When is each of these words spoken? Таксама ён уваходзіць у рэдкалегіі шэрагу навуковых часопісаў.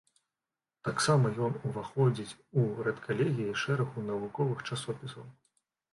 Таксама 0.87 1.31
ён 1.47 1.59
уваходзіць 1.71 2.37
у 2.63 2.65
рэдкалегіі 2.89 3.57
шэрагу 3.65 4.07
навуковых 4.11 4.59
часопісаў. 4.71 5.25